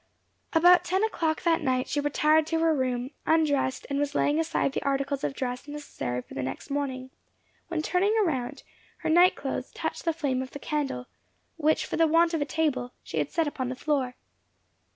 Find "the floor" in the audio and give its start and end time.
13.69-14.15